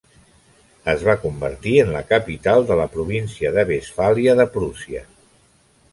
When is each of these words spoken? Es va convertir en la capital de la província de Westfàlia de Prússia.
Es 0.93 1.03
va 1.09 1.15
convertir 1.25 1.75
en 1.83 1.93
la 1.97 2.01
capital 2.13 2.65
de 2.71 2.77
la 2.81 2.89
província 2.97 3.55
de 3.59 3.69
Westfàlia 3.73 4.37
de 4.41 4.51
Prússia. 4.57 5.05